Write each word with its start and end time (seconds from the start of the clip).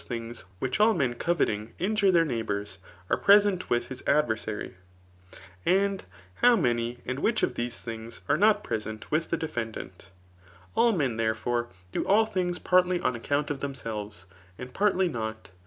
things, 0.03 0.45
which 0.57 0.79
all 0.79 0.95
men 0.95 1.13
coveting 1.13 1.73
ivij^^re 1.79 2.11
their 2.11 2.25
neighbours, 2.25 2.79
are 3.07 3.17
present 3.17 3.69
with 3.69 3.89
his 3.89 4.01
adverjsaryi 4.07 4.73
and 5.63 6.05
how 6.41 6.55
many 6.55 6.97
and 7.05 7.19
which 7.19 7.43
of 7.43 7.53
these 7.53 7.77
things 7.77 8.21
are 8.27 8.35
not 8.35 8.63
present 8.63 9.11
with 9.11 9.29
the^ 9.29 9.37
defeodaat. 9.37 10.05
All 10.73 10.91
men, 10.91 11.17
therefore, 11.17 11.69
do 11.91 12.03
all 12.07 12.25
things 12.25 12.57
partly 12.57 12.99
oh 13.01 13.13
account 13.13 13.51
of 13.51 13.59
themselves, 13.59 14.25
and 14.57 14.73
partly 14.73 15.07
not. 15.07 15.51